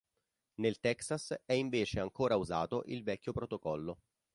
[0.55, 3.99] Nel Texas è invece ancora usato il vecchio protocollo.